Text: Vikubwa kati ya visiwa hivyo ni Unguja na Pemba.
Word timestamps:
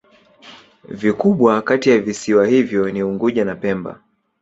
Vikubwa 0.89 1.61
kati 1.61 1.89
ya 1.89 1.99
visiwa 1.99 2.47
hivyo 2.47 2.91
ni 2.91 3.03
Unguja 3.03 3.45
na 3.45 3.55
Pemba. 3.55 3.99